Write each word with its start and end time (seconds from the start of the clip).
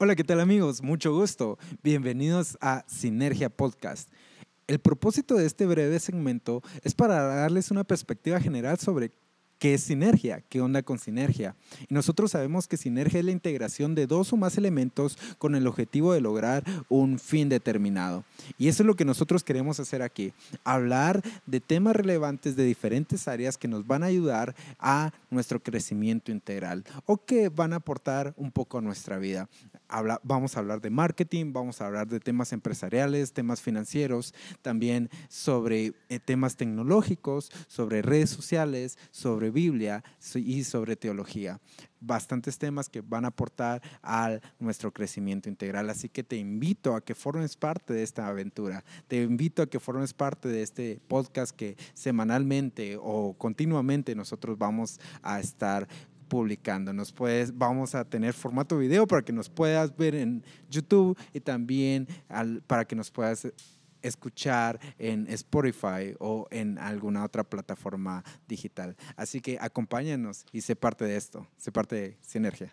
Hola, 0.00 0.14
¿qué 0.14 0.22
tal 0.22 0.38
amigos? 0.38 0.80
Mucho 0.80 1.12
gusto. 1.12 1.58
Bienvenidos 1.82 2.56
a 2.60 2.84
Sinergia 2.86 3.48
Podcast. 3.48 4.08
El 4.68 4.78
propósito 4.78 5.34
de 5.34 5.44
este 5.44 5.66
breve 5.66 5.98
segmento 5.98 6.62
es 6.84 6.94
para 6.94 7.20
darles 7.24 7.72
una 7.72 7.82
perspectiva 7.82 8.38
general 8.38 8.78
sobre 8.78 9.10
¿Qué 9.58 9.74
es 9.74 9.82
sinergia? 9.82 10.40
¿Qué 10.48 10.60
onda 10.60 10.82
con 10.82 11.00
sinergia? 11.00 11.56
Y 11.88 11.94
nosotros 11.94 12.30
sabemos 12.30 12.68
que 12.68 12.76
sinergia 12.76 13.18
es 13.18 13.24
la 13.24 13.32
integración 13.32 13.96
de 13.96 14.06
dos 14.06 14.32
o 14.32 14.36
más 14.36 14.56
elementos 14.56 15.18
con 15.38 15.56
el 15.56 15.66
objetivo 15.66 16.12
de 16.12 16.20
lograr 16.20 16.62
un 16.88 17.18
fin 17.18 17.48
determinado. 17.48 18.24
Y 18.56 18.68
eso 18.68 18.84
es 18.84 18.86
lo 18.86 18.94
que 18.94 19.04
nosotros 19.04 19.42
queremos 19.42 19.80
hacer 19.80 20.00
aquí, 20.00 20.32
hablar 20.62 21.22
de 21.46 21.58
temas 21.58 21.96
relevantes 21.96 22.54
de 22.54 22.64
diferentes 22.64 23.26
áreas 23.26 23.58
que 23.58 23.66
nos 23.66 23.84
van 23.84 24.04
a 24.04 24.06
ayudar 24.06 24.54
a 24.78 25.12
nuestro 25.28 25.60
crecimiento 25.60 26.30
integral 26.30 26.84
o 27.04 27.16
que 27.16 27.48
van 27.48 27.72
a 27.72 27.76
aportar 27.76 28.34
un 28.36 28.52
poco 28.52 28.78
a 28.78 28.80
nuestra 28.80 29.18
vida. 29.18 29.48
vamos 30.22 30.56
a 30.56 30.60
hablar 30.60 30.80
de 30.80 30.90
marketing, 30.90 31.52
vamos 31.52 31.80
a 31.80 31.86
hablar 31.86 32.06
de 32.06 32.20
temas 32.20 32.52
empresariales, 32.52 33.32
temas 33.32 33.60
financieros, 33.60 34.34
también 34.62 35.10
sobre 35.28 35.94
eh, 36.08 36.20
temas 36.20 36.56
tecnológicos, 36.56 37.50
sobre 37.66 38.02
redes 38.02 38.30
sociales, 38.30 38.98
sobre 39.10 39.47
Biblia 39.50 40.04
y 40.34 40.64
sobre 40.64 40.96
teología. 40.96 41.60
Bastantes 42.00 42.58
temas 42.58 42.88
que 42.88 43.00
van 43.00 43.24
a 43.24 43.28
aportar 43.28 43.82
a 44.02 44.38
nuestro 44.58 44.92
crecimiento 44.92 45.48
integral. 45.48 45.90
Así 45.90 46.08
que 46.08 46.22
te 46.22 46.36
invito 46.36 46.94
a 46.94 47.00
que 47.00 47.14
formes 47.14 47.56
parte 47.56 47.92
de 47.92 48.02
esta 48.02 48.28
aventura. 48.28 48.84
Te 49.08 49.22
invito 49.22 49.62
a 49.62 49.66
que 49.66 49.80
formes 49.80 50.14
parte 50.14 50.48
de 50.48 50.62
este 50.62 51.00
podcast 51.08 51.54
que 51.54 51.76
semanalmente 51.94 52.96
o 53.00 53.34
continuamente 53.36 54.14
nosotros 54.14 54.56
vamos 54.56 55.00
a 55.22 55.40
estar 55.40 55.88
publicando. 56.28 56.92
Nos 56.92 57.12
puedes, 57.12 57.56
vamos 57.56 57.94
a 57.94 58.04
tener 58.04 58.34
formato 58.34 58.78
video 58.78 59.06
para 59.06 59.22
que 59.22 59.32
nos 59.32 59.48
puedas 59.48 59.96
ver 59.96 60.14
en 60.14 60.44
YouTube 60.70 61.18
y 61.32 61.40
también 61.40 62.06
para 62.66 62.84
que 62.84 62.94
nos 62.94 63.10
puedas 63.10 63.48
escuchar 64.02 64.80
en 64.98 65.26
Spotify 65.28 66.14
o 66.18 66.46
en 66.50 66.78
alguna 66.78 67.24
otra 67.24 67.44
plataforma 67.44 68.24
digital. 68.46 68.96
Así 69.16 69.40
que 69.40 69.58
acompáñanos 69.60 70.44
y 70.52 70.60
sé 70.62 70.76
parte 70.76 71.04
de 71.04 71.16
esto, 71.16 71.46
sé 71.56 71.72
parte 71.72 71.96
de 71.96 72.18
Sinergia. 72.20 72.72